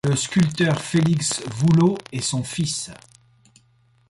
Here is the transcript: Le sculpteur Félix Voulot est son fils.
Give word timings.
Le 0.03 0.15
sculpteur 0.15 0.81
Félix 0.81 1.43
Voulot 1.51 1.95
est 2.11 2.21
son 2.21 2.43
fils. 2.43 2.89